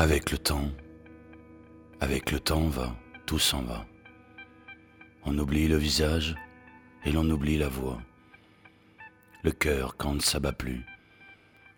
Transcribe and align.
Avec 0.00 0.30
le 0.30 0.38
temps, 0.38 0.70
avec 2.00 2.30
le 2.30 2.40
temps 2.40 2.68
va, 2.68 2.96
tout 3.26 3.38
s'en 3.38 3.60
va. 3.60 3.84
On 5.24 5.36
oublie 5.36 5.68
le 5.68 5.76
visage 5.76 6.36
et 7.04 7.12
l'on 7.12 7.28
oublie 7.28 7.58
la 7.58 7.68
voix. 7.68 8.00
Le 9.42 9.52
cœur 9.52 9.98
quand 9.98 10.14
ne 10.14 10.20
s'abat 10.20 10.54
plus. 10.54 10.86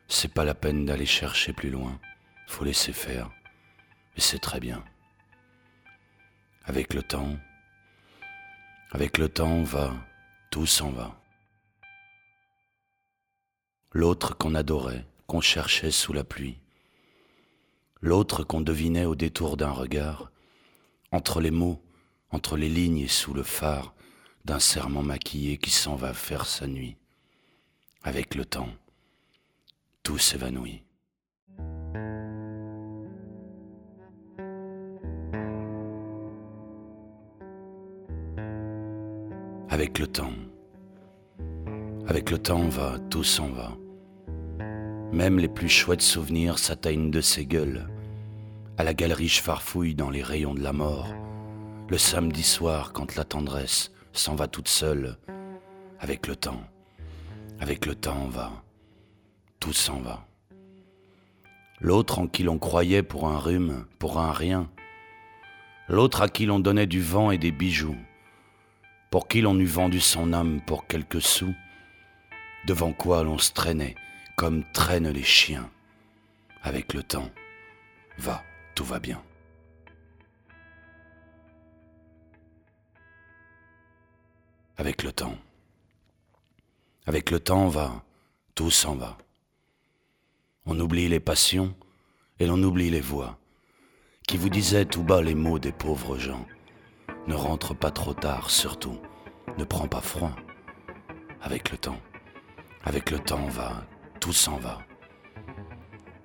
C'est 0.07 0.33
pas 0.33 0.45
la 0.45 0.55
peine 0.55 0.85
d'aller 0.85 1.05
chercher 1.05 1.53
plus 1.53 1.69
loin, 1.69 1.99
faut 2.47 2.63
laisser 2.65 2.93
faire. 2.93 3.29
Et 4.17 4.21
c'est 4.21 4.39
très 4.39 4.61
bien. 4.61 4.85
Avec 6.65 6.95
le 6.95 7.03
temps, 7.03 7.37
avec 8.93 9.19
le 9.19 9.29
temps 9.29 9.65
va, 9.65 9.97
tout 10.53 10.67
s'en 10.67 10.93
va. 10.93 11.21
L'autre 13.91 14.39
qu'on 14.39 14.55
adorait, 14.55 15.07
qu'on 15.27 15.41
cherchait 15.41 15.91
sous 15.91 16.13
la 16.13 16.23
pluie, 16.23 16.62
l'autre 18.03 18.43
qu'on 18.43 18.61
devinait 18.61 19.05
au 19.05 19.15
détour 19.15 19.57
d'un 19.57 19.71
regard, 19.71 20.31
entre 21.13 21.41
les 21.41 21.53
mots, 21.53 21.81
entre 22.31 22.57
les 22.57 22.69
lignes 22.69 22.99
et 22.99 23.09
sous 23.09 23.33
le 23.33 23.45
phare 23.45 23.95
d'un 24.45 24.59
serment 24.59 25.03
maquillé 25.03 25.57
qui 25.57 25.71
s'en 25.71 25.95
va 25.95 26.13
faire 26.13 26.47
sa 26.47 26.67
nuit. 26.67 26.97
Avec 28.03 28.35
le 28.35 28.45
temps, 28.45 28.71
tout 30.03 30.19
s'évanouit. 30.19 30.83
Avec 39.69 39.99
le 39.99 40.07
temps, 40.07 40.35
avec 42.09 42.31
le 42.31 42.39
temps 42.39 42.69
va, 42.69 42.99
tout 43.11 43.25
s'en 43.25 43.49
va. 43.51 43.77
Même 45.13 45.39
les 45.39 45.49
plus 45.49 45.69
chouettes 45.69 46.03
souvenirs 46.03 46.59
s'atteignent 46.59 47.11
de 47.11 47.21
ses 47.21 47.47
gueules. 47.47 47.92
À 48.79 48.85
la 48.85 48.95
galerie 48.95 49.29
je 49.29 49.43
farfouille 49.43 49.95
dans 49.95 50.11
les 50.11 50.23
rayons 50.23 50.55
de 50.55 50.63
la 50.63 50.73
mort. 50.73 51.15
Le 51.89 51.99
samedi 51.99 52.43
soir, 52.43 52.93
quand 52.93 53.17
la 53.17 53.25
tendresse 53.25 53.93
s'en 54.13 54.35
va 54.35 54.49
toute 54.49 54.69
seule, 54.69 55.19
avec 56.01 56.27
le 56.27 56.37
temps, 56.37 56.63
avec 57.61 57.87
le 57.87 57.95
temps 57.95 58.27
va, 58.29 58.51
tout 59.61 59.73
s'en 59.73 60.01
va. 60.01 60.27
L'autre 61.81 62.19
en 62.19 62.27
qui 62.27 62.45
l'on 62.45 62.59
croyait 62.59 63.03
pour 63.03 63.29
un 63.29 63.39
rhume, 63.39 63.87
pour 63.99 64.19
un 64.19 64.33
rien. 64.33 64.71
L'autre 65.89 66.23
à 66.23 66.29
qui 66.29 66.47
l'on 66.47 66.61
donnait 66.61 66.87
du 66.87 67.03
vent 67.03 67.31
et 67.31 67.39
des 67.39 67.53
bijoux. 67.53 67.99
Pour 69.11 69.29
qui 69.29 69.43
l'on 69.43 69.59
eût 69.59 69.67
vendu 69.67 70.01
son 70.01 70.33
âme 70.33 70.61
pour 70.67 70.87
quelques 70.87 71.21
sous. 71.21 71.55
Devant 72.67 72.93
quoi 72.93 73.23
l'on 73.25 73.39
se 73.39 73.53
traînait 73.53 73.97
comme 74.37 74.65
traînent 74.73 75.11
les 75.11 75.23
chiens. 75.23 75.71
Avec 76.63 76.95
le 76.95 77.03
temps, 77.03 77.31
va, 78.19 78.43
tout 78.75 78.85
va 78.85 78.99
bien. 78.99 79.23
Avec 84.77 85.03
le 85.03 85.13
temps. 85.13 85.37
Avec 87.07 87.31
le 87.31 87.41
temps 87.41 87.69
va, 87.69 88.05
tout 88.55 88.71
s'en 88.71 88.95
va. 88.95 89.19
On 90.67 90.79
oublie 90.79 91.09
les 91.09 91.21
passions 91.21 91.75
et 92.39 92.47
l'on 92.47 92.63
oublie 92.63 92.91
les 92.91 93.01
voix 93.01 93.39
qui 94.27 94.37
vous 94.37 94.49
disaient 94.49 94.85
tout 94.85 95.03
bas 95.03 95.21
les 95.21 95.35
mots 95.35 95.59
des 95.59 95.73
pauvres 95.73 96.19
gens. 96.19 96.47
Ne 97.27 97.35
rentre 97.35 97.75
pas 97.75 97.91
trop 97.91 98.15
tard, 98.15 98.51
surtout. 98.51 98.99
Ne 99.59 99.65
prends 99.65 99.89
pas 99.89 100.01
froid. 100.01 100.35
Avec 101.41 101.71
le 101.71 101.79
temps. 101.79 102.01
Avec 102.85 103.11
le 103.11 103.19
temps 103.19 103.47
va, 103.49 103.85
tout 104.21 104.33
s'en 104.33 104.57
va 104.57 104.79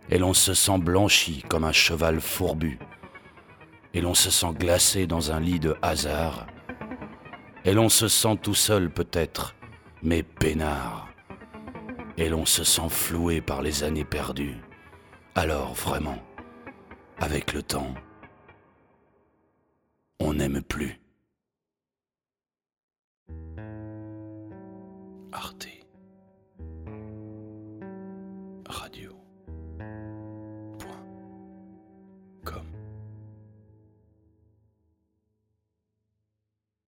et 0.10 0.18
l'on 0.18 0.34
se 0.34 0.54
sent 0.54 0.80
blanchi 0.80 1.44
comme 1.50 1.64
un 1.64 1.72
cheval 1.72 2.22
fourbu, 2.22 2.80
et 3.94 4.02
l'on 4.02 4.14
se 4.14 4.30
sent 4.30 4.54
glacé 4.54 5.08
dans 5.08 5.32
un 5.32 5.40
lit 5.40 5.60
de 5.60 5.76
hasard, 5.82 6.48
et 7.66 7.74
l'on 7.74 7.90
se 7.90 8.08
sent 8.08 8.38
tout 8.42 8.54
seul 8.54 8.90
peut-être, 8.90 9.56
mais 10.02 10.24
peinard, 10.24 11.10
et 12.18 12.30
l'on 12.30 12.46
se 12.46 12.64
sent 12.64 12.90
floué 12.90 13.42
par 13.42 13.62
les 13.62 13.84
années 13.84 14.06
perdues. 14.06 14.58
Alors 15.36 15.74
vraiment, 15.74 16.20
avec 17.20 17.54
le 17.54 17.62
temps, 17.62 17.94
on 20.20 20.34
n'aime 20.34 20.62
plus. 20.62 21.00
Arte. 25.32 25.68
Radio. 28.68 29.27